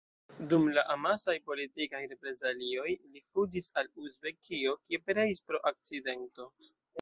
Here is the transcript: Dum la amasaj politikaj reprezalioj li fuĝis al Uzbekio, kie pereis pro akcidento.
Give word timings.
Dum 0.51 0.63
la 0.75 0.83
amasaj 0.93 1.35
politikaj 1.49 2.01
reprezalioj 2.13 2.87
li 2.93 3.23
fuĝis 3.35 3.69
al 3.83 3.91
Uzbekio, 4.07 4.75
kie 4.87 5.03
pereis 5.11 5.45
pro 5.51 5.63
akcidento. 5.73 6.51